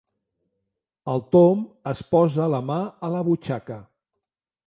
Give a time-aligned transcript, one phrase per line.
[1.13, 1.59] El Tom
[1.91, 3.81] es posa la mà a la butxaca.